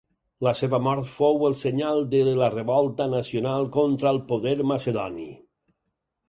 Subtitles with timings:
[0.45, 5.29] La seva mort fou el senyal de la revolta nacional contra el poder macedoni.